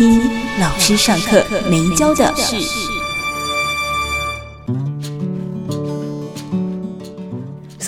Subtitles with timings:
[0.00, 0.18] 一
[0.58, 2.89] 老师上课没教的事。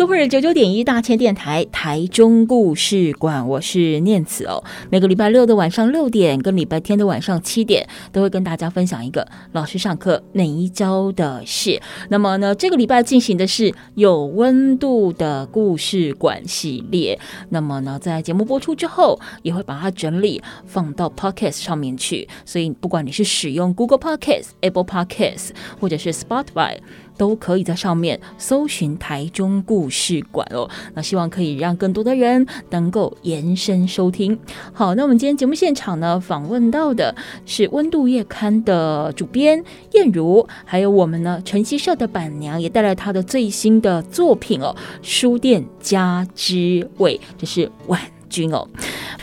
[0.03, 4.65] 都会九九点一大千电台台中故事馆，我是念慈哦。
[4.91, 11.81] 每个礼拜六的晚上六点跟礼拜天的晚上七点，都会跟大家分享一个老师上课没教的事。
[12.09, 17.17] 那么呢，这个礼拜进行的是有温度的故事馆系列。
[17.51, 22.29] 那么呢，在节目播出之后，也会把它整理放到 Podcast 上面去。
[22.45, 25.51] 所以，不管你是使用 Google Podcast、Apple Podcast，
[25.81, 26.79] 或者是 Spotify。
[27.17, 30.69] 都可以在上面搜寻台中故事馆哦。
[30.95, 34.39] 那希望可以让更多的人能够延伸收听。
[34.73, 37.15] 好，那我们今天节目现场呢，访问到的
[37.47, 48.67] 是温度月刊的主编燕如，还有我们呢晨曦社的板娘也带来她的最新的作品哦，《书店家之味》，这是婉君哦。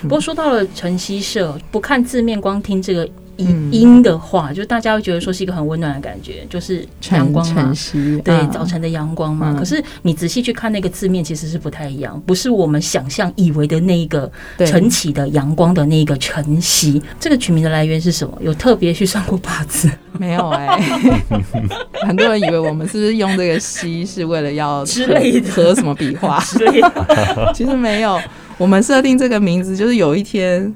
[0.01, 3.09] 不过说到了晨曦社，不看字面，光听这个。
[3.71, 7.73] 阴的话，就大家会觉得说是一个很温暖的感觉，就是阳光嘛，
[8.23, 9.55] 对，早晨的阳光嘛。
[9.57, 14.29] 可是你仔细去看那个字面，其实是不太一样，不是我们想象以为的那一个
[14.65, 17.01] 晨起的阳光的那个晨曦。
[17.19, 18.37] 这个取名的来源是什么？
[18.41, 19.89] 有特别去算过八字？
[20.17, 20.79] 没有哎，
[22.05, 26.43] 很多人以为我们是不是用这个西是为了要之类的和什么笔画？
[27.55, 28.19] 其实没有，
[28.57, 30.75] 我们设定这个名字就是有一天。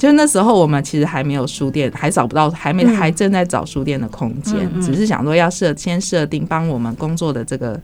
[0.00, 7.78] 就那时候，我们其实还没有书店，还找不到，还没还正在找书店的空间，嗯、只是想说要设先设定帮我们工作的这个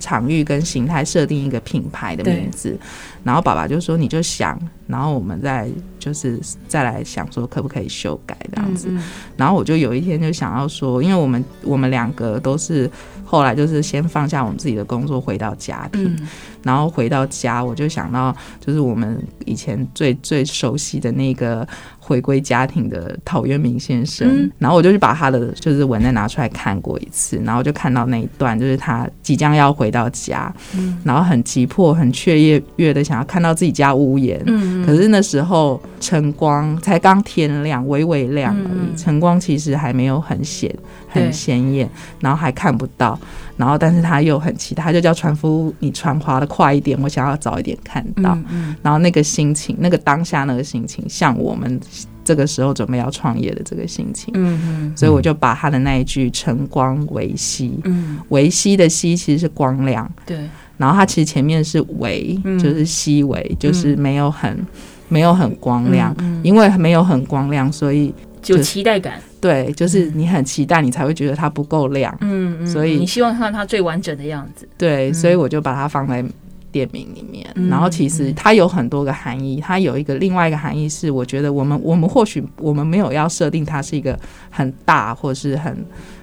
[0.00, 2.76] 场域跟形态设定一个品牌的名字。
[3.22, 5.68] 然后爸爸就说：“你就想，然后我们再
[5.98, 8.88] 就是再来想说可不可以修改这样子。
[8.90, 9.04] 嗯嗯”
[9.36, 12.90] 然后我就有一天就想要说，因为我们我们两个都是
[13.24, 16.04] 后来就是先放下我们自己的工作，回到家庭。
[16.04, 16.28] 嗯
[16.62, 21.66] 然后回到家，我就想到，就是我们以前最最熟悉的那个
[21.98, 24.28] 回归家庭的陶渊明先生。
[24.28, 34.38] 嗯、然后我就去把他的就是文再拿出来看过一次，然后就看到那一段，就是他即将要回到家，嗯、然后很急迫、很雀跃跃的想要看到自己家屋檐。
[34.44, 40.74] 嗯、可是那时候晨光才刚天亮，微微亮而已，晨光其实还没有很显、
[41.08, 41.88] 很鲜艳，
[42.20, 43.18] 然后还看不到。
[43.56, 48.38] 然后，但是他又很期待，他就叫船夫，你船划的快一点，我想要早一点看到。
[48.82, 51.78] 然后那个心情，那个当下那个心情，像我们
[52.24, 54.32] 这个时候准备要创业的这个心情。
[54.34, 60.10] 嗯嗯、所以我就把他的那一句“晨光微曦”，嗯，微曦的曦其实是光亮。
[60.24, 60.48] 对。
[60.80, 64.66] 然后它其实前面是微，就是细微，就是没有很
[65.08, 68.12] 没有很光亮，因为没有很光亮，所以。
[68.42, 76.24] 就有期待感，对，就是你很期待，你才会觉得它不够亮，嗯，嗯，所以你希望看到它最完整的样子，对，所以我就把它放在
[76.72, 77.46] 店名里面。
[77.56, 85.76] 嗯、然后其实它有很多个含义，它有一个另外一个含义是，我觉得我们我们或许我们没有要设定它是一个很大或是很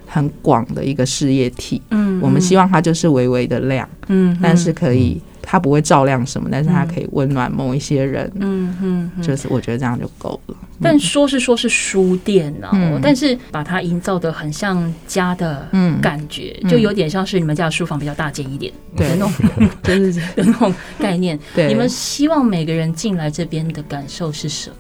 [0.07, 5.22] 很广的一个事业体，嗯，我们希望它就是微微的亮，嗯，但是可以。
[5.50, 8.29] 它不会照亮什么，但是它可以温暖某一些人。
[8.41, 10.56] 嗯嗯，就是我觉得这样就够了。
[10.81, 12.69] 但说是说是书店呢，
[13.01, 15.66] 但是把它营造的很像家的
[16.01, 19.07] 感觉，就有点像是你们家的书房比较大间一点，对。
[19.12, 19.31] 那种，
[19.84, 21.40] 就是那种概念。
[21.56, 24.75] 对，你们希望每个人进来这边的感受是什么？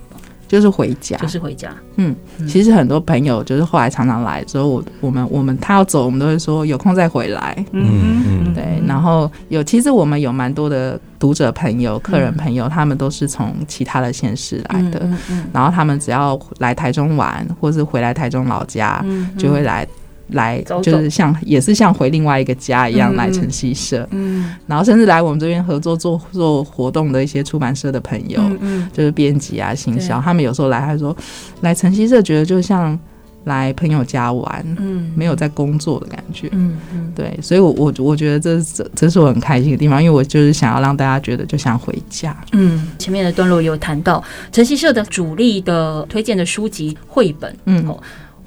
[0.47, 1.69] 就是回家，就是回家。
[1.97, 2.15] 嗯，
[2.47, 7.55] 其实很多朋友就是后来常常来之后，我我们我们他要走，我们都会说有空再回来。
[7.71, 8.81] 嗯嗯，对。
[8.87, 15.07] 然后有，其实我们有蛮多的读者朋友、客人朋友，他们都是从其他的县市来的。
[15.51, 19.03] 然后他们只要来台中玩，或是回来台中老家，
[19.37, 19.87] 就会来。
[20.29, 31.15] 来就是像也是像回另外一个家一样来晨曦社，嗯，然后甚至来我们这边合作做做活动的一些出版社的朋友，嗯，就是编辑啊、行销，他们有时候来他说
[31.61, 32.99] 来晨曦社，觉得就像
[33.45, 44.21] 来朋友家玩，嗯，没有在工作的感觉，嗯嗯，对，所以我我我觉得这这这是我很开心的地方，因为我就是想要让大家觉得就像回家，嗯，前面的段落有谈到
[44.51, 47.95] 晨曦社的主力的推荐的书籍绘本，嗯。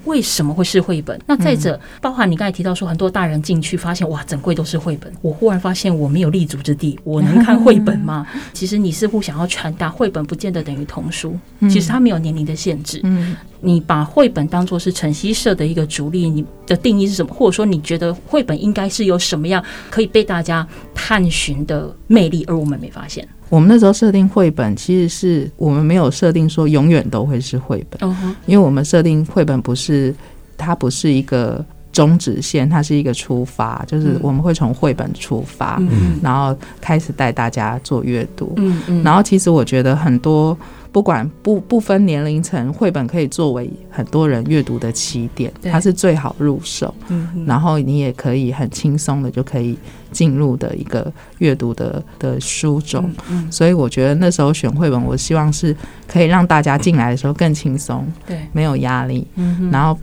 [0.05, 1.19] 为什么会是绘本？
[1.25, 5.11] 那再者，包含你刚才提到说，很多大人进去发现，哇，整柜都是绘本。
[5.21, 8.25] 我忽然发现我没有立足之地，我能看绘本吗？
[8.53, 11.37] 其实你似乎想要传达，绘本不见得等于童书，
[11.69, 12.99] 其实它没有年龄的限制。
[13.03, 17.33] 嗯，你把绘本当做是晨曦社的一个主力，你的定义是什么？
[17.33, 23.27] 或者说，你觉得绘本应该是有什么样可以被大家探寻的魅力，而我们没发现？
[23.51, 28.09] 我们那时候设定绘本，其实是我们没有设定说永远都会是绘本，
[28.45, 30.15] 因为我们设定绘本不是，
[30.57, 35.79] 它不是一个终止线，它是一个出发，就是我们会从绘本出发，
[36.23, 38.57] 然后开始带大家做阅读，
[39.03, 40.57] 然后其实我觉得很多。
[40.93, 46.93] 不管不不分年龄层，绘本可以作为很多人阅读的起点，它是最好入手。
[47.07, 49.77] 嗯，然后你也可以很轻松的就可以
[50.11, 53.11] 进入的一个阅读的的书种。
[53.29, 55.75] 嗯，所以我觉得那时候选绘本，我希望是
[56.07, 59.25] 可以让大家进来的时候更轻松，对，没有压力。
[59.35, 59.97] 嗯，然后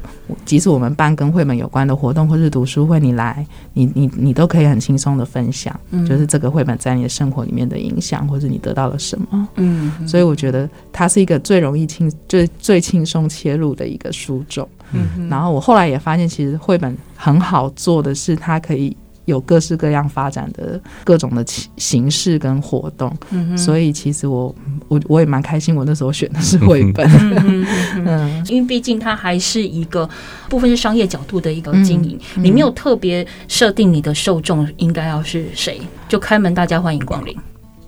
[0.44, 9.48] 即使我们办跟绘本有关的活动或是读书会，你来，你你你都可以很轻松的分享，就是这个绘本在你的生活里面的影响，或者你得到了什么。
[9.56, 10.68] 嗯，所以我觉得。
[10.92, 14.68] 它是一个最容易轻、最最轻松切入的一个书种。
[14.92, 18.96] 嗯，然后我后来也发现，其实绘本很好做的是，它可以
[19.28, 21.44] 有各式各样发展的各种的
[21.76, 23.14] 形式跟活动。
[23.30, 24.54] 嗯，所以其实我
[24.88, 27.06] 我我也蛮开心，我那时候选的是绘本。
[27.44, 27.66] 嗯，
[28.06, 30.08] 嗯，因为毕竟它还是一个
[30.48, 37.36] 部分是商业角度的一个经营，嗯，你没有特别设定你的受众应该要是谁，就开门大家欢迎光临。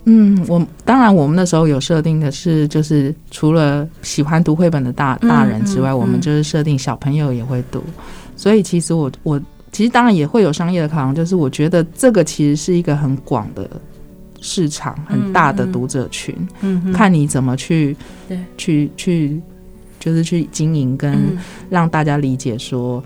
[0.04, 7.82] 嗯，我当然，我们那时候有设定的是，就是除了喜欢读绘本的大大人之外，嗯嗯嗯、我们就是设定小朋友也会读。
[8.34, 9.40] 所以其实我我
[9.72, 13.68] 其实当然也会有商业的考量，就是我觉得这个其实是一个很广的
[14.40, 17.96] 市场，很大的读者群，嗯，嗯，看你怎么去
[18.28, 18.38] 对。
[18.56, 19.40] 去去
[19.98, 21.36] 就是去经营跟
[21.68, 23.02] 让大家理解说。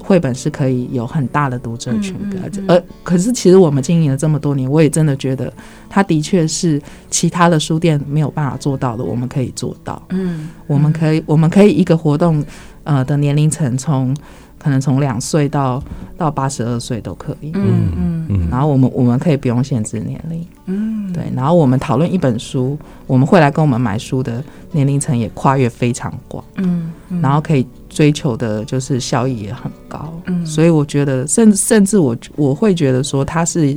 [0.00, 2.64] 绘本是可以有很大的读者群的，而、嗯嗯。
[2.68, 5.52] 嗯、可是其实我们经营了这么多年，我也真的觉得，
[5.90, 6.80] 它的确是
[7.10, 10.00] 其他的书店没有办法做到的，我们可以做到。
[10.10, 12.44] 嗯，我们可以，我们可以一个活动，
[12.84, 14.16] 呃的年龄层从
[14.58, 15.82] 可能从两岁到
[16.16, 17.50] 到八十二岁都可以。
[17.54, 20.46] 嗯嗯嗯，然后我们我们可以不用限制年龄。
[20.66, 26.44] 嗯，对，然后我们讨论一本书，我们会来跟我们买书的年龄层也跨越非常广。
[26.56, 27.66] 嗯，然后可以。
[27.88, 33.76] 追求的就是效益也很高，嗯，所以我觉得，甚甚至我我会觉得说，它是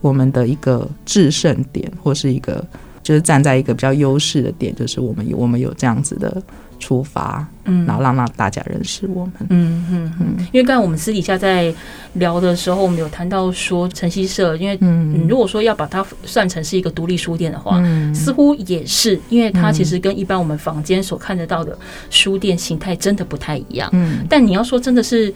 [0.00, 2.64] 我们的一个制胜点，或是一个
[3.02, 6.42] 就是站在一个比较优势的点，就是我们有我们有这样子的
[6.82, 11.72] 出发，嗯，然后让让大家认识我们，嗯嗯嗯，因为刚才我们私底下在
[12.14, 21.78] 聊的时候，我们有谈到说晨曦社，因为嗯，如果说要把它算成是一个独立书店的话，嗯，似乎也是，因为它其实跟一般我们房间所看得到的
[22.10, 25.32] 书店形态真的不太一样，嗯，但你要说真的是。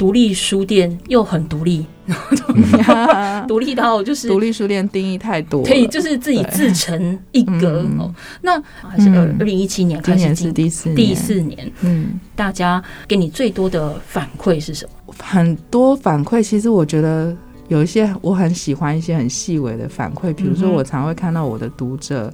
[0.00, 1.84] 独立书店又很独立，
[3.46, 7.86] 独立到就是独立书店定义太多，可以就是自己自成一格。
[7.98, 8.10] 哦，
[8.40, 11.70] 那还是二二零一七年开始，今年是第四第四年。
[11.82, 15.14] 嗯，大家给你最多的反馈是什么？
[15.18, 17.36] 很多反馈，其实我觉得
[17.68, 22.32] 有一些我很喜欢一些很细微的反馈，比如说我常会看到我的读者。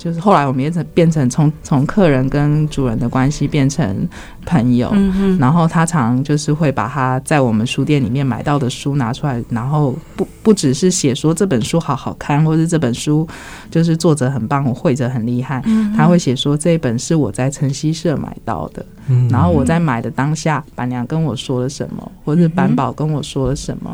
[0.00, 4.08] 就是后来我们变成变成从从客人跟主人的关系变成
[4.46, 4.90] 朋友，
[5.38, 13.28] 然后他常就是会把他在我们书店里面买到的书拿出来，然后不不只是写说这本书好好看，或是这本书
[13.70, 15.62] 就是作者很棒，我绘者很厉害，
[15.94, 18.82] 他会写说这一本是我在晨曦社买到的，
[19.28, 23.90] 然后我在买的当下，板娘跟我说了什么，或是板宝跟我说了什么，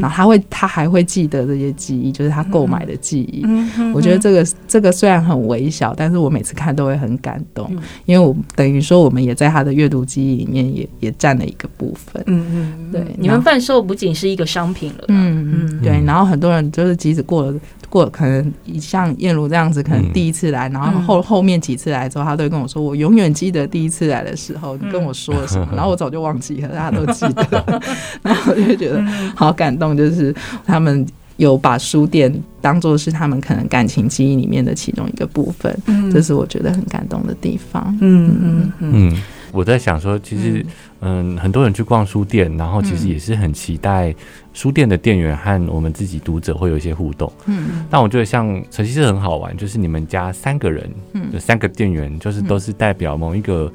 [0.00, 3.44] 然后他会他还会记得这些记忆，就是他购买的记忆。
[3.92, 5.40] 我觉得这个这个虽然很。
[5.50, 12.22] 微小，但是我每次看都会很感动，嗯、因为我等于说我们也在他的阅读记忆里面也也占了一个部分。
[12.26, 16.00] 嗯嗯，对，你们贩售不仅是一个商品了，嗯嗯，对。
[16.04, 17.58] 然后很多人就是即使过了
[17.90, 27.82] 过，可能像燕如这样子，可能第一次来，然后后后面几次来之后，他都会跟我说，我永远记得第一次来的时候你跟我说了什么，然后我早就忘记了，大家都记得，
[28.22, 29.04] 然后我就觉得
[29.34, 31.06] 好感动，就是他们。
[31.36, 32.30] 有把书店
[32.60, 37.96] 当做是他们可能感情记忆里面的其中一个部分，嗯，这是我觉得很感动的地方。
[38.02, 39.10] 嗯嗯。
[39.10, 40.64] 嗯，我在想说，其实
[41.00, 44.14] 嗯，很多人去逛书店，然后其实也是很期待
[44.52, 47.32] 书店的店员和我们自己读者会有一些互动。
[47.46, 53.70] 嗯，但我觉得像晨曦是很好玩，就是你们家三个人，嗯，三个店员，就是都是代表某一个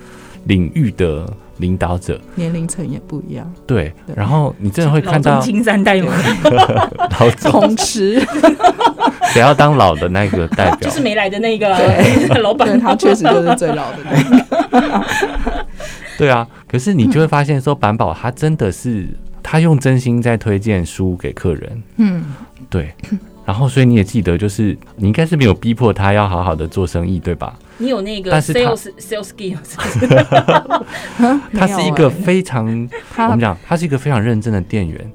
[0.46, 1.32] 领域的。
[1.60, 3.90] 领导者年龄层也不一样，对。
[4.14, 6.12] 然后你真的会看到金三代吗？
[7.18, 8.22] 老总同吃，
[9.36, 10.90] 谁要当老的那个代表？
[10.90, 15.06] 就是没来的那个对 老板，他确实就是最老的那个。
[16.18, 19.06] 对啊，可是你就会发现说，板宝他真的是
[19.44, 21.84] 他用真心在推荐书给客人。
[21.98, 22.24] 嗯，
[22.70, 22.94] 对。
[23.46, 27.54] 然后，所以你也记得，就是你应该是没有逼迫他要好好的做生意，对吧？
[27.78, 29.76] 你有那个 sales sales skills，
[31.54, 32.66] 他是一个非常，
[33.18, 35.12] 我们讲，他是一个非常认真的店员。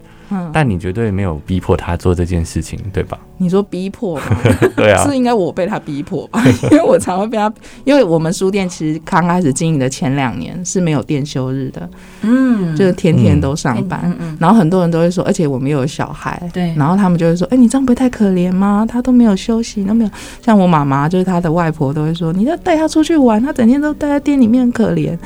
[0.52, 3.18] 但你绝对没有逼迫他做这件事情，对吧？
[3.38, 4.22] 你说逼迫吗？
[4.76, 6.42] 对啊，是应该我被他逼迫吧？
[6.70, 7.52] 因为我常会被他，
[7.84, 11.88] 因为我们书店其实刚开始经营的前两年是没有店休日的，
[12.22, 18.84] 嗯，就是天天都上班，嗯嗯，然后很多人都会说，而且我们又有小孩，对，然后他们就会说，哎，你这样不会太可怜吗？
[18.86, 20.10] 他都没有休息，都没有，
[20.44, 25.16] 像我妈妈就是他的外婆都会说，你要带他出去玩，他整天都待在店里面，很可怜。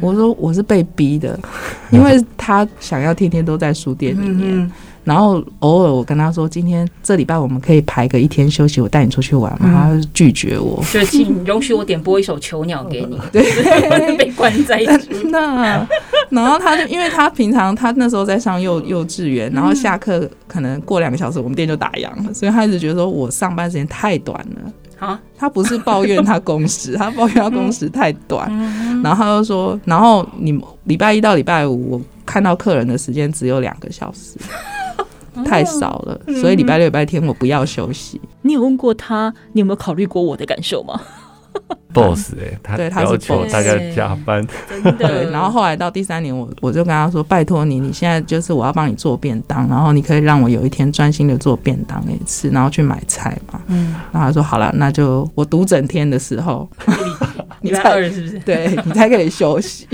[0.00, 1.38] 我说我是被逼的，
[1.90, 4.38] 因为他想要天天都在书店里面。
[4.40, 4.47] 嗯，
[5.04, 9.66] 然后偶尔我跟他说，今天这礼拜我们可以排个一天休息，我带你出去玩嘛。
[9.72, 13.18] 他拒绝我，就请容许我点播一首囚鸟给你。
[13.32, 13.42] 对，
[14.18, 14.82] 被关在
[15.30, 15.88] 那，
[16.28, 24.72] 然后他就因为他平常他那时候在上幼幼稚园，然后下课可能过两个小时，我们店就打烊了，所以他一直觉得说我上班时间太短了。
[24.98, 28.50] 啊，他不是抱怨他工时， 他抱怨他工时太短，
[29.02, 32.00] 然后他就说，然后你礼拜一到礼拜五我。
[32.28, 34.36] 看到客人的时间只有两个小时，
[35.46, 38.20] 太少了，所以礼拜六、礼拜天我不要休息。
[38.42, 41.00] 你有问过他，你有没有考虑过我的感受吗？
[41.94, 44.46] Boss 哎，他对他要求大家加班，
[44.98, 45.30] 对。
[45.30, 56.68] 然后后来到第三年，我我就跟他说：“拜托你，你现在就是我要帮你做便当，然后你可以让我有一天专心的做便当给你吃，然后去买菜嘛。”嗯，然后他说：“好了，那就我读整天的时候，
[57.62, 58.38] 你才是不是？
[58.40, 59.88] 对你才可以休息。”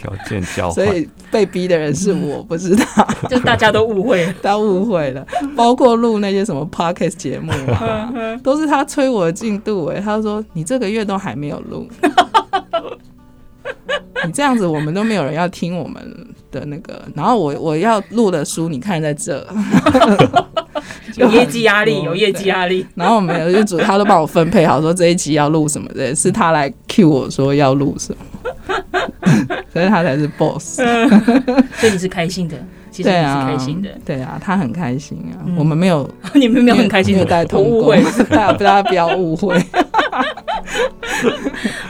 [0.00, 3.06] 条件交换， 所以被逼的人是我，不是他。
[3.28, 8.10] 就大家都误会了， 大家误会了，包括录那些什么 podcast 节目啊，
[8.42, 9.86] 都是他催我的进度。
[9.86, 11.86] 哎，他说你这个月都还没有录，
[14.24, 16.02] 你这样子我们都没有人要听我们
[16.50, 17.02] 的那个。
[17.14, 19.46] 然后我我要录的书，你看在这，
[21.16, 22.86] 有业绩压力，有业绩压力。
[22.94, 28.24] 然后我们有，就主他都帮我分配好，说这一集要录什么的，是他来 cue 我说要录什么。
[29.72, 30.76] 所以他才是 boss，
[31.78, 32.56] 所以你是开心的，
[32.90, 37.94] 其实你是开心的，对啊，他很开心啊，我们没有， 你们没有很开心，没有带同工，
[38.30, 39.56] 大家大家不要误会。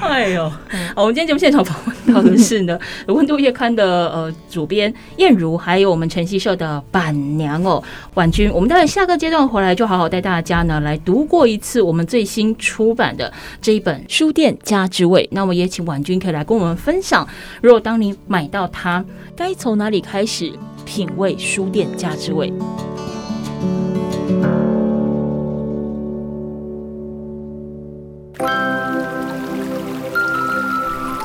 [0.01, 0.49] 哎呦，
[0.95, 7.83] 好，我们今天节目现场访问到的是呢，温度月刊的呃主编燕如，还有我们晨曦社的板娘哦
[8.15, 8.51] 婉君。
[8.53, 15.23] 我们待会下个阶段回来，就好好带大家呢来读过一次我们最新出版的这一本《书店家之味》。
[15.31, 17.27] 那我们也请婉君可以来跟我们分享，
[17.63, 19.05] 如果当你买到它，
[19.37, 20.53] 该从哪里开始
[20.85, 22.53] 品味书店家之味？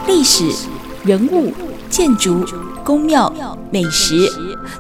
[0.08, 0.50] 历史、
[1.04, 1.52] 人物、
[1.90, 2.46] 建筑、
[2.84, 3.32] 宫庙、
[3.72, 4.30] 美食，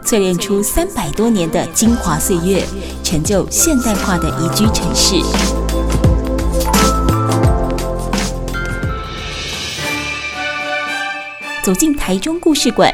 [0.03, 2.63] 淬炼出三百多年的精华岁月，
[3.03, 5.15] 成就现代化的宜居城市。
[11.63, 12.93] 走进台中故事馆，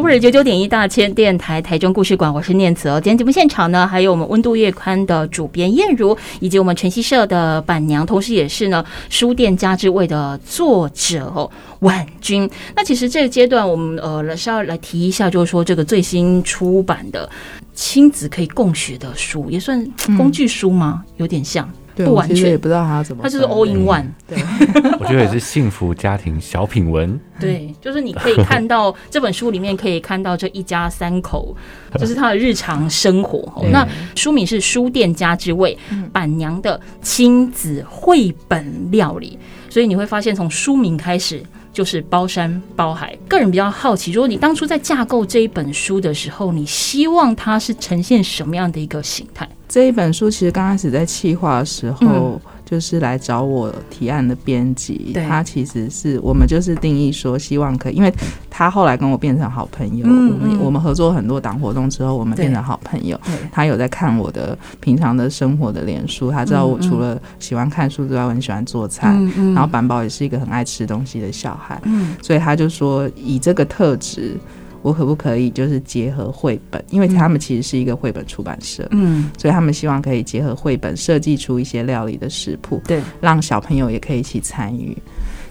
[0.00, 3.00] 今日九九点一大千电台台中故事馆，我是念慈哦。
[3.00, 11.50] 今天节目现场呢，还有我们温度月刊的主编燕如，以及我们晨曦社的板娘，同时也是呢书店家之味的作者
[11.80, 12.48] 婉君。
[12.76, 17.28] 那其实这个阶段，我们呃是要来提一下，就是说这个最新出版的
[17.74, 19.84] 亲子可以共学的书，也算
[20.16, 21.02] 工具书吗？
[21.16, 21.68] 有点像。
[22.06, 24.06] 不完全，也不知道他怎么，他就是 all in one。
[24.26, 24.38] 对，
[25.00, 27.18] 我觉得也是幸福家庭小品文。
[27.40, 31.56] 对，就是你可以看到 这本书里面可以看到这一家三口，
[31.98, 33.64] 就是他的日常生活。
[33.70, 35.76] 那书名是《书店家之味》，
[36.10, 39.38] 板娘的亲子绘本料理。
[39.70, 43.16] 所以你会发现，从书名开始就是包山包海。
[43.28, 49.46] 个人比较好奇，如果你当初在架构这一本书的时候，你希望它是呈现什么样的一个形态？
[49.68, 55.22] 这一本书其实刚开始在企划的时候，嗯、就是来找我提案的编辑，对。
[55.26, 58.10] 他其实是我们就是定义说希望可以，因为
[58.48, 63.20] 他后来跟我变成好朋友，嗯、我们我们合作很多档活动之后，我们变成好朋友。
[63.52, 69.08] 他有在看我的平常的生活的脸书，他知道我除了喜欢看书之外，我很喜欢做菜，
[69.54, 74.34] 然后板宝也是一个很爱吃东西的小孩，嗯、所以他就说以这个特质。
[74.82, 76.82] 我可不可以就是结合绘本？
[76.90, 84.96] 因为他们其实是一个绘本出版社，嗯，所以他们希望可以结合绘本设计出一些料理的食谱，对，让小朋友也可以一起参与。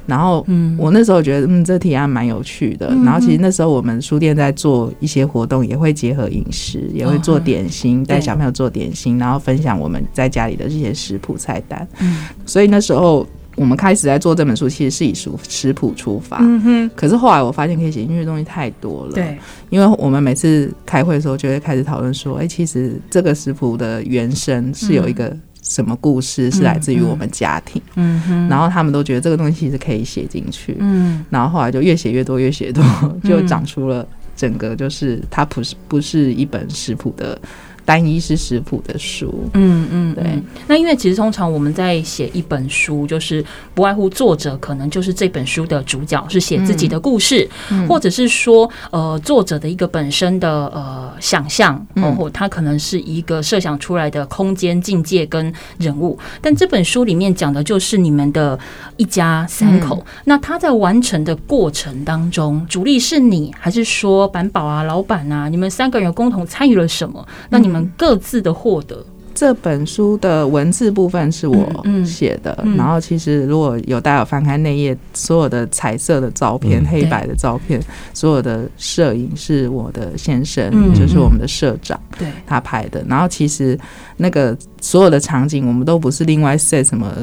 [0.06, 2.88] 然后，嗯，我那时候觉得，嗯，这提案蛮有趣的。
[3.04, 11.86] 然后，其实那时候我们书店在做一些活动，也会结合饮食，也会做点心，带小朋友做点心，然后分享我们在家里的这些食谱菜单。
[12.00, 16.38] 嗯，所以那时候我们开始在做这本书，其实是以食食谱出发。
[16.40, 16.92] 嗯哼。
[16.96, 19.12] 可是后来我发现，可以写进去的东西太多了。
[19.12, 19.38] 对。
[19.70, 25.36] 因为我们每次开会的时候，就会开始讨论说，哎，其实这个食谱的原生是有一个。
[25.64, 27.82] 什么故事是来自于我们家庭？
[27.96, 32.82] 嗯哼，然后他们都觉得这个东西其实可以写进去，嗯，然后后来就越写越多，越写越多，
[33.22, 37.38] 就长出了整个就是它不是不是一本食谱的。
[37.88, 40.44] 单一是食谱的书，嗯嗯，对。
[40.68, 43.42] 那因为其实通常我们在写一本书，就是
[43.74, 56.20] 不外乎作者可能就是这本书的主角，是写自己的故事，嗯、或者是说呃作者的一个本身的呃想象，然后他可能是一个设想出来的空间境界跟人物。
[56.42, 58.60] 但这本书里面讲的就是你们的
[58.98, 59.96] 一家三口。
[59.96, 67.26] 嗯、那他在完成的过程当中，主力是你，还是说板宝啊、老板啊，你们三个人有共同参与了什么？
[67.50, 67.77] 那你们。
[67.98, 69.06] 各自的获得。
[69.38, 72.74] 这本书的文字部分是我写的，嗯。
[72.74, 77.80] 嗯、然后其实如果有大家有翻开内页，所有的彩色的照片、嗯、黑白的照片，
[78.16, 83.06] 所有的摄影是我的先生，嗯、就是我们的社长，对，他拍的。
[83.08, 83.78] 然后其实
[84.18, 87.14] 那个所有的场景，我们都不是另外 set 什么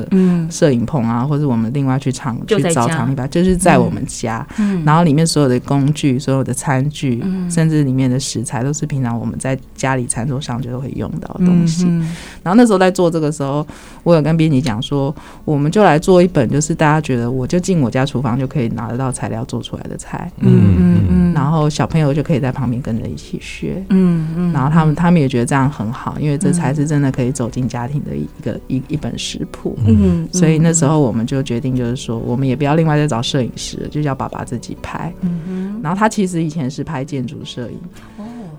[0.48, 4.46] 摄影棚啊，嗯、或者我们另外去场去找场地吧，就是在我们家。
[4.58, 11.86] 嗯、然后里面所有的工具、所有的餐具，嗯、甚至里面的食材，都是平常我们在家里餐桌上就会用到的东西。
[12.04, 13.66] 嗯然后那时候在做这个时候，
[14.02, 15.14] 我有跟编辑讲说，
[15.46, 37.78] 我们就来做一本，就是大家觉得我就进我家厨房就可以拿得到材料做出来的菜，嗯嗯嗯，然后小朋友就可以在旁边跟着一起学，嗯嗯，然后他们他们也觉得这样很好，因为这才是真的可以走进家庭的一个一一本食谱，嗯，所以那时候我们就决定就是说，我们也不要另外再找摄影师，就叫爸爸自己拍，嗯哼，然后他其实以前是拍建筑摄影。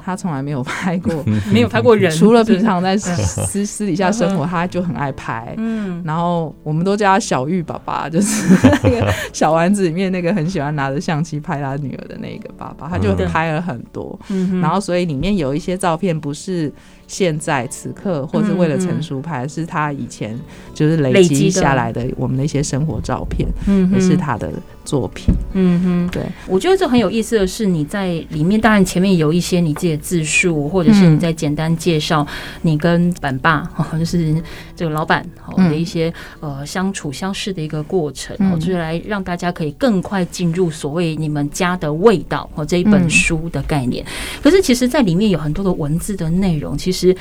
[0.06, 5.56] 他从来没有拍过， 没有拍过人， 除了平常在 私私底下生活，他就很爱拍。
[5.58, 14.18] 嗯，然后我们都叫他小玉爸爸，就是那个小丸子里面那个很喜欢拿着相机拍他女儿的那个爸爸，他就拍了很多。
[14.30, 16.72] 嗯，然后所以里面有一些照片不是。
[17.08, 20.38] 现在此刻，或是为了成熟拍，是他以前
[20.74, 24.52] 就是累积下来的我们的一些生活照片，嗯，也是他的
[24.84, 32.26] 作品，嗯哼，对，我觉得这很有意思的是，你在里面当然前面有一些你自己的自述，或者是你在简单介绍
[32.62, 34.36] 你跟板爸， 就是
[34.76, 35.24] 这个老板
[35.56, 44.04] 的一些呃相处相识的一个过程，就是来让大家可以更快进入所谓你们家的味道和这一本书的概念。
[44.42, 46.96] 可是其实，在里面有很多的文字的内容，其实。
[46.96, 47.18] 其实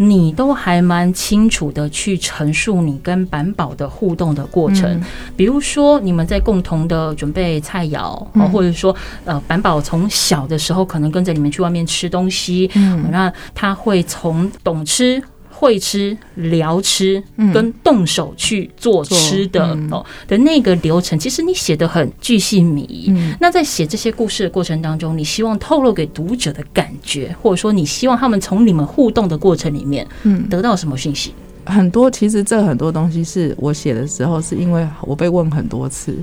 [0.00, 5.04] 你都还蛮清楚的去陈述你跟板宝的互动的过程，嗯、
[5.36, 15.20] 比如说你们在共同的准备菜肴，嗯、或者说呃板宝从小的时候可能跟着你们去外面吃东西，嗯，那他会从懂吃。
[15.58, 17.20] 会吃、聊吃，
[17.52, 23.12] 跟动手去做吃的哦的那个流程，其实你写的很巨细靡遗。
[23.40, 31.32] 那在写这些故事的过程当中，你希望透露给读者的感觉，或者说你希望他们从你们互动的过程里面，嗯，得到什么讯息？
[31.64, 36.16] 很多，其实这很多东西是我写的时候，是因为我被问很多次。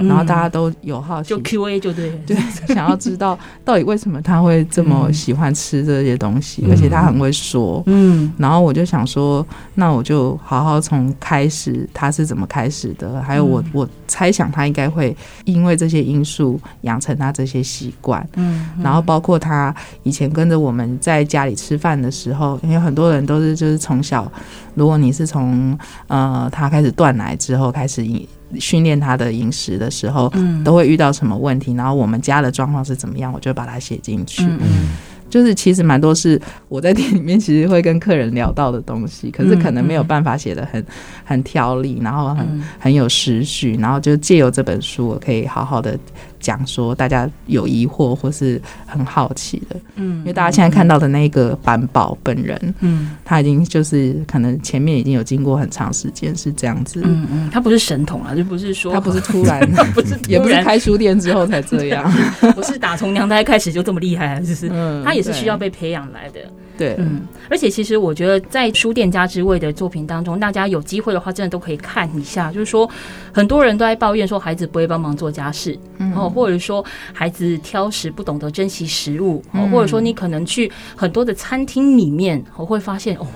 [0.00, 2.36] 然后大家都有好奇，就 Q&A 就对，对，
[2.74, 24.30] 想要知道到底为什么他会这么喜欢吃这些东西，而且他很会说，嗯，然后我就想说，那我就好好从开始他是怎么开始的，还有我我猜想他应该会因为这些因素养成他这些习惯，嗯，然后包括他以前跟着我们在家里吃饭的时候，因为很多人都是就是从小，
[24.74, 28.26] 如果你是从呃他开始断奶之后开始饮。
[28.58, 30.32] 训练他的饮食的时候，
[30.64, 31.72] 都会遇到什么问题？
[31.74, 33.32] 然后我们家的状况是怎么样？
[33.32, 34.42] 我就把它写进去。
[34.44, 34.90] 嗯，
[35.28, 40.84] 就是其实蛮多是我在店里面其实会跟客人聊到的东西，可是可能没有办法写的很
[41.24, 45.98] 很条理，然后很很有时序，然后就借由这本书，我可以好好的。
[46.40, 59.60] 讲说大家有疑惑或是很好奇的，嗯，因为大家现在看到的那个板宝本人，嗯，他已经就是可能前面已经有经过很长时间是这样子，嗯嗯，他不是神童啊，就不是说他不是突然，
[59.94, 62.10] 不是也不是开书店之后才这样，
[62.56, 66.40] 不是打从娘胎开始就这么厉害，就是，嗯，他也是需要被培养来的。
[66.78, 72.50] 对，嗯，而且其实我觉得在书店家之位的作品当中，大家有机会的话，真的都可以看一下。
[72.50, 72.88] 就是说，
[73.32, 83.26] 很多人都在抱怨说孩子不会帮忙做家事，然后或者说孩子挑食不懂得珍惜食物，或者说你可能去很多的餐厅里面，我会发现哦，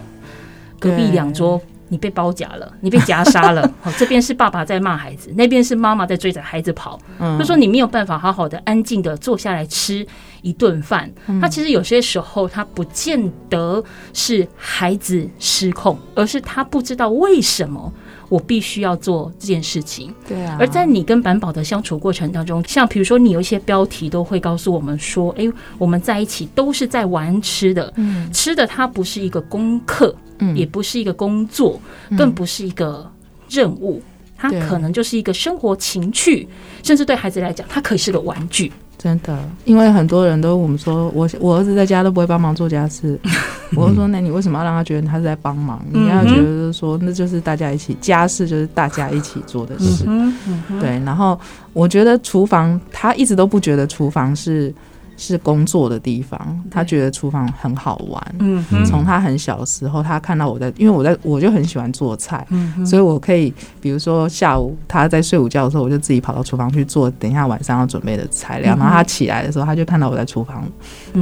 [0.79, 1.61] 隔壁两桌。
[1.89, 3.71] 你被包夹了，你被夹杀了。
[3.83, 6.99] 好， 这边是爸爸在骂孩子，那边是妈妈在追着孩子跑。
[7.21, 10.05] 嗯，就说你没有办法好好的、安静的坐下来吃
[10.41, 11.13] 一顿饭。
[11.41, 17.93] 他其实有些时候，他不见得是孩子失控，而是他不知道为什么
[18.35, 20.13] 我必须要做这件事情。
[20.27, 20.57] 对啊。
[20.59, 30.15] 而在你跟板宝的相处过程当中，像比如说，你有一些标题都会告诉我们说：“哎，我们在一起都是在玩吃的。”嗯，吃的它不是一个功课。
[30.41, 31.81] 嗯，也不是一个工作，
[32.19, 33.09] 更不是一个
[33.49, 34.03] 任务，
[34.37, 36.49] 它可能就是一个生活情趣，
[36.83, 38.73] 甚至对孩子来讲，它可以是个玩具。
[39.05, 43.21] 真的，因为很多人都我们说，我我儿子在家都不会帮忙做家事，
[43.77, 45.85] 我就说，那你为什么要让他觉得他是在帮忙？
[45.93, 50.07] 你要觉得说，那就是大家一起家事，就是大家一起做的事。
[50.81, 51.39] 对，然后
[51.75, 54.73] 我觉得厨房，他一直都不觉得厨房是。
[55.17, 58.35] 是工作的地方，他觉得厨房很好玩。
[58.39, 68.75] 嗯，从他很小的时候，他看到我在，因为我在我就很喜欢做菜，嗯，所以我可以，比如说下午他在睡午觉的时候，我就自己跑到厨房去做，等一下晚上要准备的材料。
[68.77, 70.65] 然后他起来的时候，他就看到我在厨房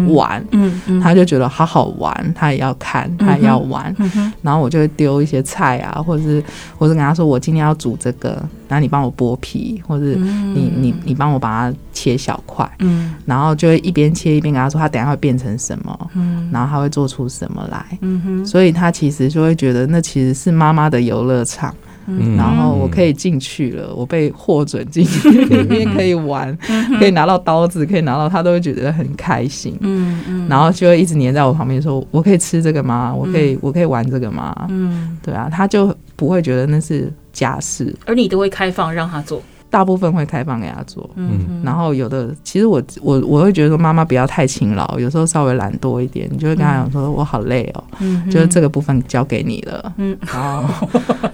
[0.08, 3.94] 玩，嗯，他就觉得好好玩，他也要看，他也要玩。
[4.40, 6.42] 然后我就会丢一些菜啊，或者是，
[6.78, 8.30] 或者跟他说我今天要煮这个，
[8.68, 13.82] 然后你帮我剥皮，或者你你你帮我把它切小块，嗯，然后就会。
[13.82, 21.74] 一边切一边跟他说，他等下会变成什么，嗯，然后他会做出什么来，嗯哼，所以他其实就会觉得那其实是妈妈的游乐场，
[22.06, 26.56] 嗯，然后我可以进去了，我被获准进去里面可以玩，
[26.98, 33.12] 可以拿到刀子，可以拿到，他都会觉得很开心，嗯嗯，然后就会一直黏在我旁边说，我可以吃这个吗？
[33.12, 34.54] 我可以，我可以玩这个吗？
[34.68, 39.42] 嗯，对啊，他就不会觉得那是家事，而你都会开放让他做。
[39.72, 50.86] 大部分会开放给他做，嗯，然后有的其实我我我会觉得说妈妈不要太勤劳，有时候稍微懒惰一点，你就会跟他讲说，我好累哦，嗯，就是这个部分交给你了，嗯，然后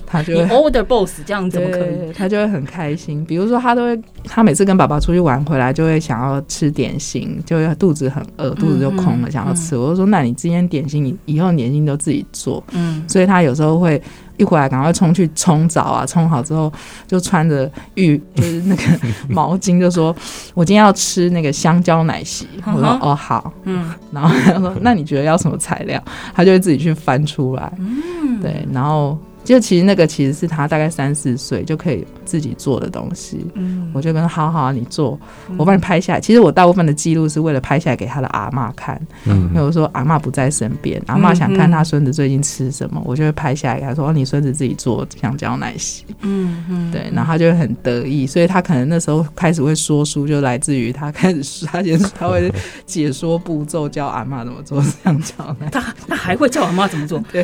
[0.07, 2.13] 他就会 older boss 这样子，怎么可以？
[2.13, 3.25] 他就会很开心。
[3.25, 9.77] 比如说他都会，他每次跟爸爸出去玩回来，就会想要吃点心，就会肚子很饿，肚子就空了，想要吃。
[9.77, 14.01] 我就说，那你今天点心，你以后点心都自己做，嗯，所以他有时候会。
[14.39, 16.07] 一回来赶快冲去冲澡啊！
[16.07, 16.73] 冲好之后
[17.07, 18.83] 就穿着浴， 就是那个
[19.29, 20.15] 毛巾，就说
[20.55, 26.03] ：“我今天要吃那个香蕉奶昔。”我说：“哦，好。”嗯，然后他说：“那你觉得要什么材料？”
[26.35, 27.71] 他就会自己去翻出来。
[27.79, 29.19] 嗯，对，然后。
[29.49, 35.19] 就其实那个其实是他大概三四岁就可以自己做的东西，嗯，我就跟他好好你做，
[35.57, 36.21] 我帮你拍下来。
[36.21, 52.53] 其实我大部分的记录是为了拍下来给他的阿嬷看，嗯，因为我说阿嬷不在身边，阿嬷想看他孙子最近吃什么，我就会拍下来给他说，哦，你孙子自己做香蕉奶昔，嗯嗯，对，然后他就会很得意，所以他可能那时候开始会说书，就来自于他开始他先他会
[52.85, 57.43] 解说步骤，教阿嬷怎么做香蕉奶昔，他他还会教阿妈怎么做， 对，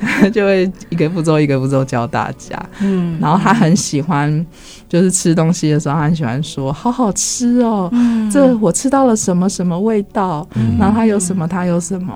[0.00, 0.68] 他 就会。
[1.04, 4.44] 一个步骤一个步骤教大家，嗯，然后他很喜欢，
[4.88, 12.14] 就是吃东西的时候，他很喜欢说好好吃哦，嗯，这我吃到了什么什么味道，嗯，然后他有什么，他有什么，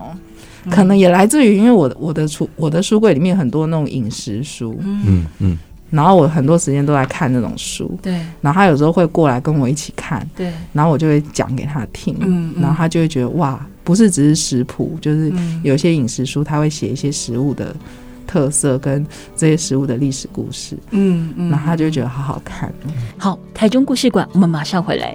[0.64, 5.26] 嗯，可能也来自于因为我的我的书我的书柜里面很多那种饮食书，嗯。
[5.40, 5.58] 嗯，
[5.90, 15.32] 然后我很多时间都在看那种书，对，然后他有时候会过来跟我一起看，对，然后我就会讲给他听，嗯，然后他就会觉得哇，不是只是食谱，就是
[15.64, 17.74] 有些饮食书他会写一些食物的。
[18.30, 22.72] 特色跟这些食物的历史故事，嗯嗯，然后他就觉得好好看。
[23.18, 25.12] 好，台中故事馆，我们马上回来。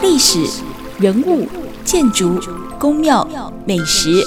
[0.00, 0.42] 历史、
[0.98, 1.46] 人物、
[1.84, 2.40] 建筑、
[2.78, 3.28] 宫庙、
[3.66, 4.24] 美食，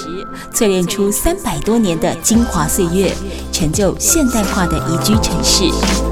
[0.54, 3.12] 淬炼出三百多年的精华岁月，
[3.50, 6.11] 成就现代化的宜居城市。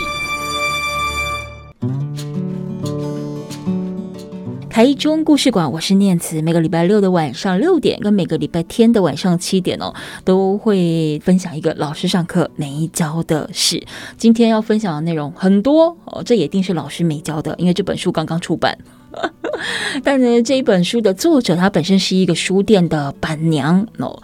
[4.81, 6.41] 台中故事馆，我是念慈。
[6.41, 9.93] 每个礼拜六的晚上六点，跟每个礼拜天的晚上七点哦，
[10.25, 13.79] 都会分享一个老师上课没教的事。
[14.17, 18.75] 今天要分享的内容很多哦，这也一定是老师没教的，因为这本书刚刚出版。
[20.03, 24.23] 但呢，这一本书的作者他本身是一个书店的板娘哦。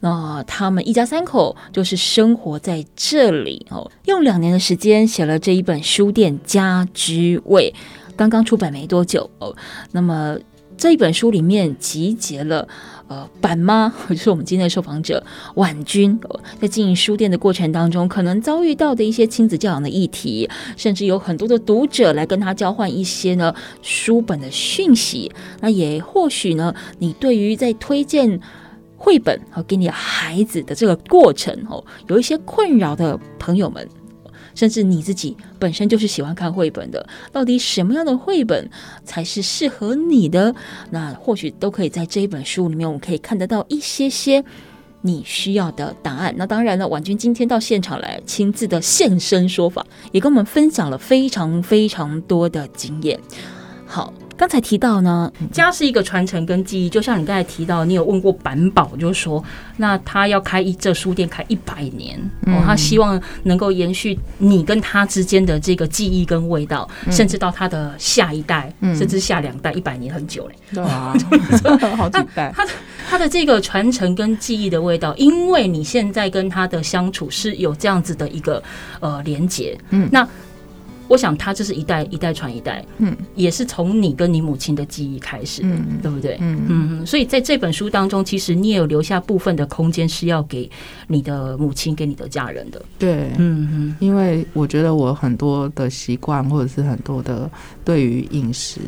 [0.00, 7.72] 那他们一家三口就是生活在这里哦，用两年的时间写了这一本书店家之味，
[8.16, 9.54] 刚刚出版没多久哦。
[9.92, 10.36] 那么
[10.76, 12.66] 这一本书里面集结了。
[13.08, 15.24] 呃，板妈 就是我们今天的受访者
[15.54, 16.18] 婉君，
[16.60, 25.30] 在经营书店的过程当中，可能遭遇到的一些亲子教养的议题，甚至有很多的读者来跟他交换一些呢书本的讯息。
[25.60, 28.40] 那也或许呢，你对于在推荐
[28.96, 33.88] 绘本和给你孩子的这个过程哦，有一些困扰的朋友们。
[34.56, 38.68] 甚至你自己本身就是喜欢看绘本的，到底什么样的绘本
[39.04, 40.52] 才是适合你的？
[40.90, 44.44] 那或许都可以在这一本书里面，我们可以看得到一些些
[45.02, 46.34] 你需要的答案。
[46.36, 53.20] 那当然了，婉君今天到现场来亲自的现身说法，也跟我们分享了非常非常多的经验。
[53.86, 54.12] 好。
[54.36, 59.42] 刚才提到呢，家是一个传承跟记忆，就像你刚才提到，你有问过板宝，就是说，
[59.78, 71.14] 那他要开一这书店开一百年，哦，他希望能够延续你跟他之间的这个记忆跟味道，甚至到他的下一代，甚至下两代，一百年很久嘞，对啊，
[71.96, 72.66] 好几代，他
[73.08, 78.62] 他的这个传承跟记忆的味道，因为你现在跟他的相处是有这样子的一个
[79.00, 80.28] 呃连接，嗯，那。
[81.08, 86.36] 我想，他就是一代一代传一代，嗯，也是从你跟你母亲的记忆开始，嗯，对不对？
[86.40, 90.68] 嗯嗯，所以在这本书当中，其实你也有留下部分的空间是要给
[91.06, 92.82] 你的母亲、给你的家人的。
[92.98, 97.50] 对，嗯嗯，因为我觉得我很多的习惯，或者是很多的
[97.84, 98.80] 对于饮食。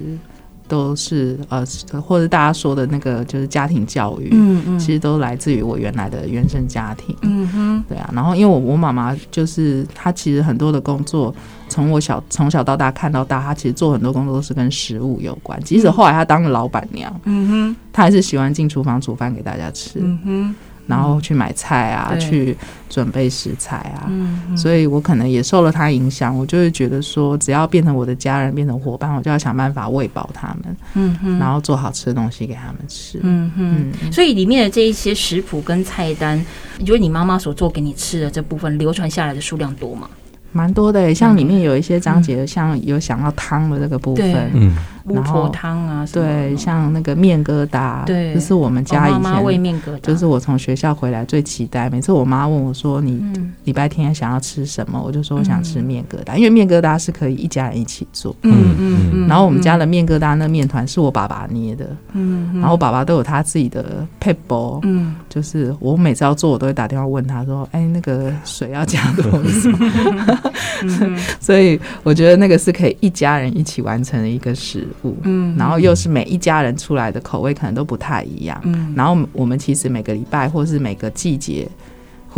[0.71, 1.65] 都是呃，
[2.03, 8.11] 或者大家说的那个，就是家庭教育，嗯嗯，其实都来自于我原来的原生家庭，嗯哼，对啊。
[8.15, 11.35] 然后因为我我妈妈就是她，其实很多的工作，
[11.69, 15.61] 从我小从小到大看到大，他其实做很多工作都是跟食物有关。
[15.63, 20.55] 即使后来他当了老板娘，嗯哼，他还是喜欢进厨房煮饭给大家吃，嗯哼。
[20.89, 22.57] 然后去买菜啊，嗯、去
[22.89, 24.09] 准备食材啊，
[24.57, 33.93] 所以我可能也受了他影响，我就会觉得说，只要变成我的家人，变成伙伴，我就要想办法喂饱他们，嗯哼，然后做好吃的东西给他们吃，嗯哼。
[34.03, 36.43] 嗯，所以里面的这一些食谱跟菜单，
[36.79, 40.09] 你觉得你妈妈所做给你吃的这部分流传下来的数量多吗？
[40.53, 44.77] 蛮多的，像里面有一些章节，像有想要汤的这个部分，嗯。
[45.09, 51.89] 巫婆汤啊，对，像那个面疙瘩，对，这是我们家以前喂面疙瘩，就是我从学校回来最期待。
[51.89, 53.19] 每次我妈问我说：“你
[53.65, 59.27] 礼拜天想要吃什么？”我就说：“我想吃面疙瘩，因为面疙瘩是可以一家人一起做。”嗯嗯嗯。
[59.27, 69.71] 然后我们家的面疙瘩那面团是我爸爸捏的，嗯，然后我爸爸都有他自己的撇步，嗯，就是我每次要做，我都会打电话问他说：“哎，那个水要加多少？”
[71.41, 75.17] 所以我觉得那个是可以一家人一起完成的一个食物。
[75.23, 81.69] 嗯，然后又是每一家人出来的口味可能都不太一样，嗯，然后我们其实每个礼拜或是每个季节。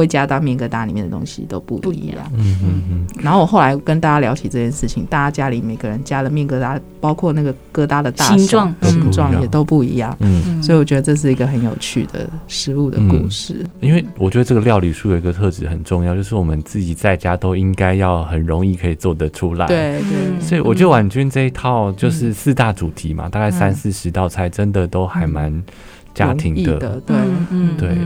[0.01, 3.07] 会加到面疙瘩里面的东西都不一样，嗯嗯嗯。
[3.23, 10.63] 然后我后来跟大家聊起这件事情，大家家里每个人加的面疙瘩，包括那个疙瘩的大小、形状、形状也都不一样，嗯。
[10.63, 13.57] 所以我觉得这是一个很有趣的食物的故事。
[13.81, 19.67] 嗯，因为我觉得这个料理书有一个特质很重要，就是我们自己在家都应该要很容易可以做得出来。
[19.67, 20.41] 对对。
[20.41, 25.63] 所以我觉得婉君这一套就是四大主题嘛，大概三四十道菜，真的都还蛮。
[26.15, 27.17] 家庭的，的对，
[27.51, 27.97] 嗯，对。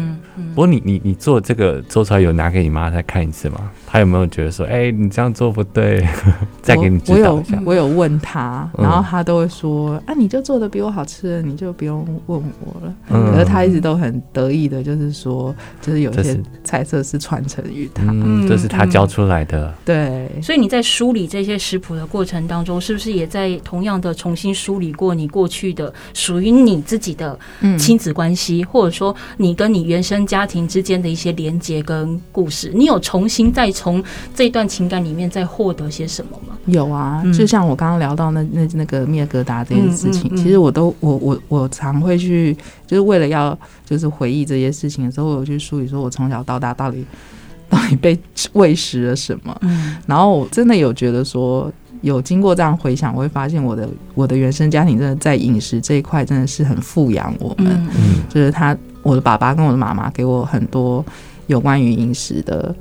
[0.55, 3.71] 不过你你你做这个做出来有拿给你妈再看一次吗？
[3.94, 6.04] 她有没有觉得说，哎、欸，你这样做不对，
[6.61, 7.62] 再给你指导一下？
[7.64, 12.92] 我有，我有问他，然后他都会说，啊，你就做的比我好吃，你就不用问我了。
[13.11, 19.72] 嗯、可是他一直都很得意的，就是说，就是有些菜色是传承于他，嗯，这是他教出来的。
[19.85, 27.38] 对，所以你在梳理这些食谱的过程当中，是不是也在同样的重新梳理过你过去的属于你自己的
[27.78, 34.03] 亲子关系，或者说你跟你原生家庭之间的一些连接跟故事，你有重新再从
[34.35, 36.57] 这段情感里面再获得些什么吗？
[36.64, 47.05] 有啊，就像我刚刚聊到那那那个灭疙瘩这件事情，嗯嗯嗯、其实我都我我我常会去，就是为了要就是回忆这些事情的时候，我去梳理说我从小到大到底
[47.68, 48.18] 到底被
[48.55, 51.70] 喂食了什么，嗯、然后我真的有觉得说。
[52.03, 57.66] 有经过这样回想，我会发现我的我的原生家庭真的在饮食这一块真的是很富养我们。
[57.97, 61.03] 嗯，就是他我的爸爸跟我的妈妈给我很多
[61.47, 62.77] 有关于饮食的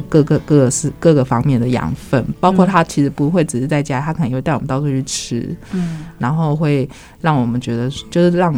[0.00, 5.54] 各各个各个是各个方面的养分，包括他其实不会只是在家，他可能也会带我们到处去吃。
[5.72, 6.88] 嗯，然后会
[7.20, 8.54] 让我们觉得，就是让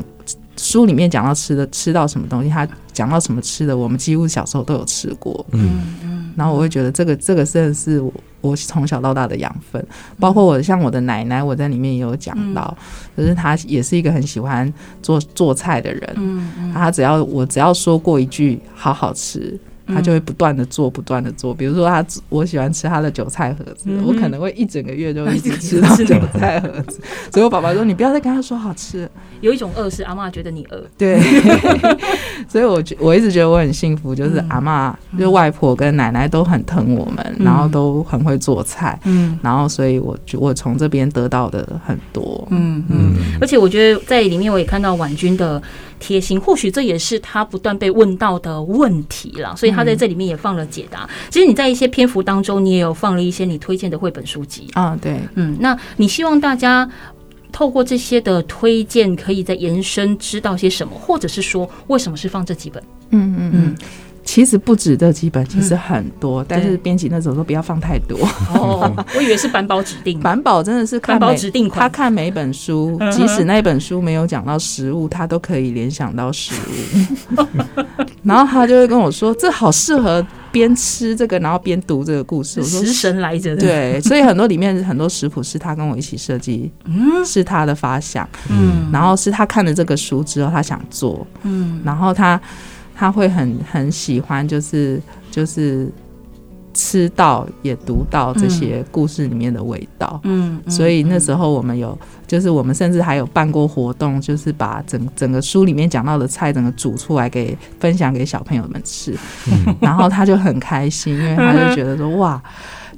[0.57, 5.45] 书里面讲到吃的吃到什么东西，他讲到什么吃的，我们几乎小时候都有吃过。
[5.53, 6.33] 嗯嗯。
[6.37, 9.85] 然后我会觉得这个这个真的是我我从小到大的养分，
[10.19, 12.77] 包括我像我的奶奶，我在里面也有讲到，
[13.15, 19.59] 可、嗯、是她也是一个很喜欢做做菜的人，嗯嗯，她只要我只要说过一句好好吃。
[19.87, 21.55] 他就会不断的做，不断的做。
[21.55, 27.01] 比如说，他我喜欢吃他的韭菜盒子，嗯、我可能会一整个月就一直吃到韭菜盒子。
[27.33, 29.09] 所以我爸爸说：“你不要再跟他说好吃。”
[29.41, 30.83] 有一种饿是阿嬷觉得你饿。
[30.97, 31.21] 对，
[32.49, 38.99] 所以我觉我一直觉得我很幸福，就是阿嬷、嗯、就是外婆跟奶奶都很疼我们，嗯、然后都很会做菜。
[39.05, 42.47] 嗯，然后所以我我从这边得到的很多。
[42.51, 45.63] 嗯嗯，而且我觉得在里面我也看到婉君的
[46.01, 49.75] 贴心，或许这也是他不断被问到的问题了，所以。
[49.75, 51.05] 他在这里面也放了解答。
[51.31, 54.97] 其实你在一些篇幅当中，你也有放了一些你推荐的绘本书籍啊。
[55.03, 56.89] 对，嗯，那你希望大家
[57.51, 62.81] 透过这些的推荐，可以再延伸知道些什么，或者是说为什么是放这几本？
[63.11, 63.77] 嗯嗯嗯。
[64.35, 68.19] 其实不止这几本，其实很多，嗯、但是编辑那时候说不要放太多。
[68.53, 70.19] 哦，我以为是板宝指定。
[70.19, 77.47] 板宝真的是看板宝指定款，他看每本书，即使那本书没有讲到食物，他都可以联想到食物。
[78.25, 92.41] 然后他就会跟我说：“这好适合边吃这个，然后边读这个故事。”我说：“食神来着。”对，所以很多里面很多食谱是他跟我一起设计，嗯，是他的发想，嗯，然后是他看了这个书之后，他想做，嗯，然后他。
[92.95, 95.91] 他会很很喜欢，就是就是
[96.73, 109.17] 吃到也读到这些故事里面的味道，嗯，所以那时候我们有，就是我们甚至还有办过活动，就是把整整个书里面讲到的菜，整个煮出来给分享给小朋友们吃，
[109.81, 112.43] 然后他就很开心，因为他就觉得说哇。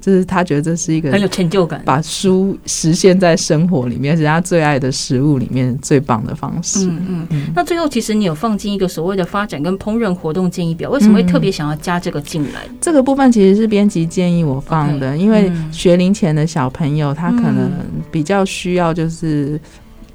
[0.06, 6.86] 就是他觉得这是一个很有成就感，把书实现在生活里面，是他最爱的食物里面最棒的方式。
[6.86, 7.26] 嗯嗯。
[7.30, 12.60] 嗯，那最后，其实你有放进一个所谓的发展跟烹饪活动建议表，为什么会特别想要加这个进来？
[12.68, 17.68] 嗯，这个部分其实是编辑建议我放的，Okay, 因为学龄前的小朋友他可能
[18.12, 19.60] 比较需要就是。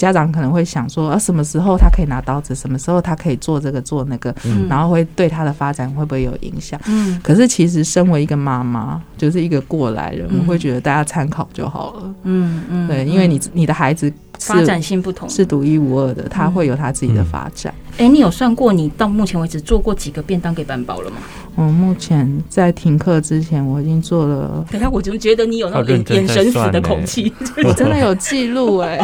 [0.01, 2.55] 家长可能会想说，啊，什么时候他可以拿刀子？
[2.55, 4.33] 什么时候他可以做这个做那个？
[4.45, 6.79] 嗯、然后会对他的发展会不会有影响？
[6.87, 12.15] 嗯，可是其实身为一个妈妈，就是一个过来人，嗯、我会觉得大家参考就好了。
[12.23, 14.11] 嗯嗯，对，因为你你的孩子。
[14.41, 17.73] 发展性不同，是独一无二的，它会有它自己的发展。
[17.97, 21.17] 哎、嗯欸，你有算过你到目前为止做过几个便当给班宝了吗？
[21.55, 24.65] 我目前在停课之前，我已经做了。
[24.71, 27.31] 等下，我怎么觉得你有那种眼神死的口气？
[27.63, 28.97] 我 真的有记录哎！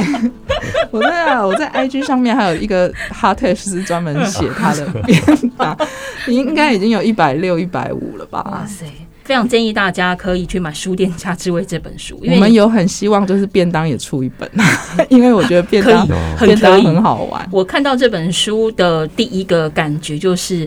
[0.89, 5.21] 我真的，我在 IG 上面还有一个 hashtag 是专门写他的便
[5.57, 5.77] 当，
[6.27, 8.41] 应该已经有一百六、一百五了吧？
[8.49, 8.85] 哇塞！
[9.27, 14.49] 非常建议大家可以去买《书店家之味》这本书，因为我们有很希望就是便当也出一本，
[15.09, 16.07] 因为我觉得便当
[16.39, 17.45] 便当很好玩。
[17.51, 20.65] 我看到这本书的第一个感觉就是。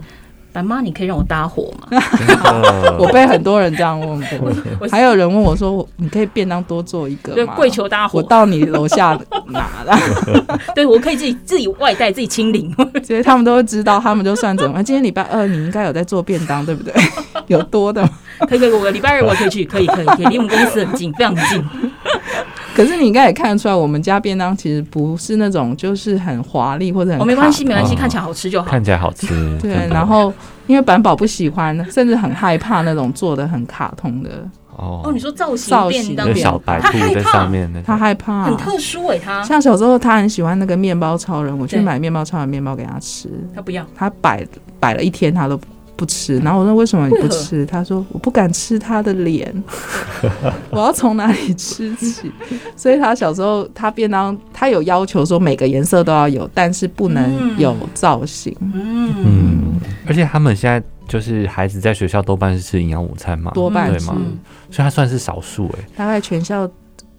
[0.52, 2.00] 爸妈，你可以让我搭伙吗？
[2.98, 9.96] 我被很多人这样问过，还有人问我说：“你可以便当多做一个吗？”跪求搭伙，我到你楼下拿了。
[10.74, 12.74] 对，我可以自己自己外带，自己清零。
[13.02, 14.82] 所以他们都会知道，他们就算怎么。
[14.82, 16.92] 今天礼拜二，你应该有在做便当，对不对？
[17.46, 18.08] 有多的，
[18.48, 21.64] 可以可以，我礼拜二我可以去，可以可以，可以离我们公司很近，非常近。
[22.74, 27.20] 可是你应该也看得出来，我们家便当其实不是那种就是很华丽或者很……
[27.20, 29.58] 哦，没关系没关系，看起来好吃就好，看起来好吃。
[29.60, 30.32] 对，然后
[30.66, 34.30] 因为板宝不喜欢，甚至很害怕那种做的很卡通的。
[34.76, 35.02] 哦。
[35.04, 39.42] 哦，你说造型便当小白兔在上面，他害怕，很特殊哎，他。
[39.42, 44.46] 像小时候他很喜欢那个面包超人，我去买面包超人面包给他吃，他不要，他摆
[44.78, 45.60] 摆了一天他都。
[46.00, 47.66] 不吃，然后我说，为什么你不吃？
[47.66, 49.62] 他说我不敢吃他的脸，
[50.70, 52.32] 我要从哪里吃起？
[52.74, 58.56] 所以他小时候他便当他有要求说每个颜色都要有，但是不能有造型。
[58.60, 64.16] 嗯，嗯，而且他们现在就是孩子在学校多半是吃营养午餐嘛，多半是，所
[64.78, 66.66] 以他算是少数哎，大概全校。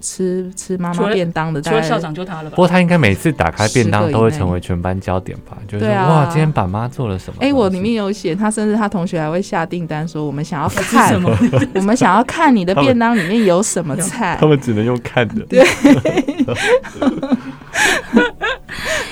[0.01, 2.55] 吃吃妈妈便当的，除了校长就他了吧。
[2.55, 5.57] 不过他应该每次打开便当都会成为全班焦点吧？
[5.67, 7.37] 就是说哇，今天爸妈做了什么？
[7.39, 11.13] 哎，我里面有写，他甚至他同学还会下订单说，我们想要看
[11.75, 14.37] 我们想要看你的便当里面有什么 菜。
[14.41, 15.45] 他们只能用看的。
[15.45, 15.65] 对。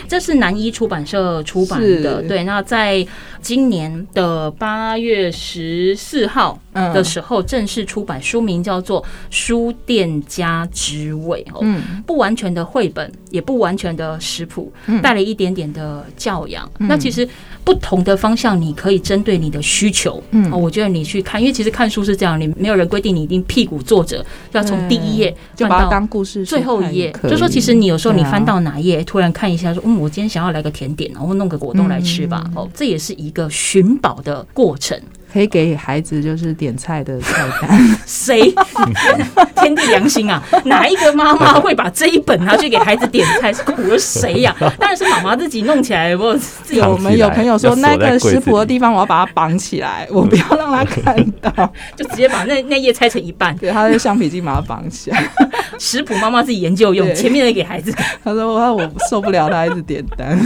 [0.07, 2.43] 这是南一出版社出版的，对。
[2.43, 3.05] 那在
[3.41, 14.71] 今年的八月十四号的时候正式出版，书名叫做《书店家之味》哦，嗯，不完全的绘本，也不完全的食谱，
[15.01, 16.69] 带了一点点的教养。
[16.79, 17.27] 那其实
[17.63, 34.99] 不同的方向，你可以针对你的需求，嗯，我觉得你去看，因为其实看书是这样，你没有人规定你一定屁股坐着，要从第一页就把它当故事最后一页，就说其实你有时候你翻到哪页，突然看一下说，嗯，我今天想要来个甜点，然后弄个果冻来吃吧，哦，这也是一一个寻宝的过程。
[35.31, 37.79] 可以给孩子就是点菜的菜单。
[38.05, 38.53] 谁？
[39.55, 40.41] 天地良心啊！
[40.65, 43.51] 哪一个妈妈会把这一本拿去给孩子点菜？
[43.51, 44.55] 是苦了谁呀？
[44.79, 46.15] 当然是妈妈自己弄起来。
[46.15, 51.51] 我自己我们有朋友说，那个食谱的地方我要把它绑起来，我不要让他看到，
[51.95, 55.29] 就直接把那那页拆成一半，对，他的橡皮筋把它绑起来。
[55.77, 57.93] 食谱妈妈自己研究用，前面的给孩子。
[58.23, 60.39] 他说我我受不了，他一直点单。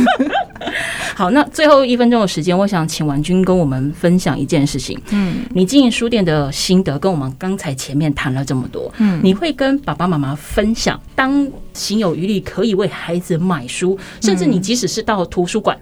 [1.16, 5.00] 好，那最后一分钟的时间，我想请婉君跟我们分享一件事情。
[5.12, 8.94] 嗯，你经营书店的心得，跟我们刚才前面谈了这么多。
[8.98, 15.78] 嗯，你会跟爸爸妈妈分享，当行有余力可以为孩子买书，甚至你即使是到图书馆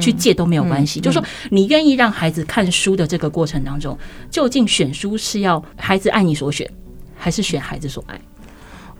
[0.00, 1.00] 去借都没有关系。
[1.00, 3.98] 就是说，你愿意让孩子看书的这个过程当中，
[4.30, 6.68] 究竟选书是要孩子爱你所选，
[7.16, 8.20] 还是选孩子所爱？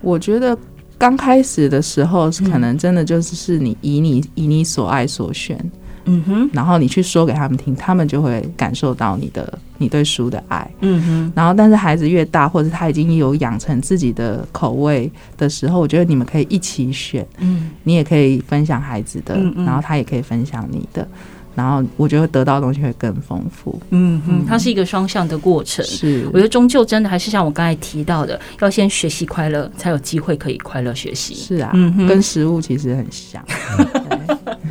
[0.01, 0.57] 我觉得。
[0.97, 5.57] 刚开始的时候，可能真的就是是你以你以你所爱所选，
[6.05, 11.31] 嗯哼，然后你去说给他们听，他们就会感受到你的你对书的爱，嗯哼。
[11.35, 21.07] 然后，但是孩子越大，或者他已经有养成自己的口味的时候，我觉得你们可以一起选，嗯，你也可以分享孩子的，然后他也可以分享你的。
[21.53, 25.83] 然后我觉得得到的东西会更丰富，嗯嗯，它是一个双向的过程。
[25.83, 31.35] 是，我觉得终究真的还是像我刚才提到的，要先学习快乐，才有机会可以快乐学习。
[31.35, 33.43] 是啊，嗯，跟食物其实很像。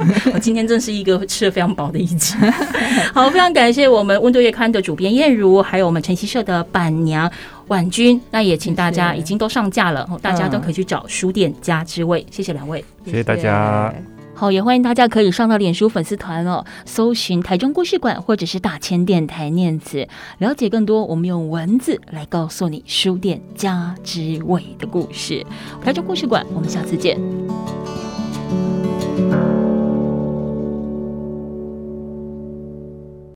[0.32, 2.34] 我今天真是一个吃的非常饱的一集。
[3.12, 7.30] 好，非常感谢我们温度月刊的主编燕如，还有我们晨曦社的板娘
[7.68, 8.20] 婉君。
[8.30, 12.26] 那也请大家已经都上架了，大家都可以去找书店家之味。
[12.30, 13.92] 谢谢两位，谢谢大家。
[14.34, 21.05] 好，也欢迎大家可以上到脸书粉丝团哦，搜寻台中故事馆或者是大千电台念词，了解更多。
[21.05, 25.44] 我们用文字来告诉你书店家之味的故事。
[25.84, 27.20] 台中故事馆，我们下次见。